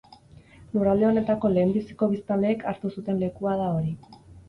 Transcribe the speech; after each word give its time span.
Lurralde 0.77 1.05
honetako 1.09 1.53
lehenbiziko 1.57 2.09
biztanleek 2.17 2.69
hartu 2.73 2.95
zuten 2.97 3.25
lekua 3.27 3.59
da 3.65 3.73
hori. 3.81 3.99